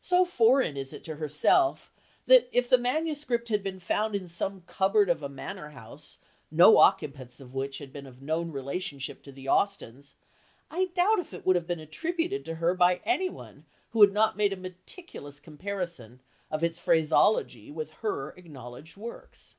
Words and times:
So 0.00 0.24
foreign 0.24 0.76
is 0.76 0.92
it 0.92 1.02
to 1.06 1.16
herself 1.16 1.90
that 2.26 2.48
if 2.52 2.68
the 2.68 2.78
MS. 2.78 3.26
had 3.48 3.64
been 3.64 3.80
found 3.80 4.14
in 4.14 4.28
some 4.28 4.60
cupboard 4.60 5.08
of 5.10 5.24
a 5.24 5.28
manor 5.28 5.70
house 5.70 6.18
no 6.52 6.76
occupants 6.78 7.40
of 7.40 7.52
which 7.52 7.78
had 7.78 7.92
been 7.92 8.06
of 8.06 8.22
known 8.22 8.52
relationship 8.52 9.24
to 9.24 9.32
the 9.32 9.48
Austens, 9.48 10.14
I 10.70 10.84
doubt 10.94 11.18
if 11.18 11.34
it 11.34 11.44
would 11.44 11.56
have 11.56 11.66
been 11.66 11.80
attributed 11.80 12.44
to 12.44 12.54
her 12.54 12.74
by 12.74 13.00
any 13.04 13.28
one 13.28 13.64
who 13.90 14.02
had 14.02 14.12
not 14.12 14.36
made 14.36 14.52
a 14.52 14.56
meticulous 14.56 15.40
comparison 15.40 16.20
of 16.48 16.62
its 16.62 16.78
phraseology 16.78 17.72
with 17.72 17.90
her 18.02 18.30
acknowledged 18.36 18.96
works. 18.96 19.56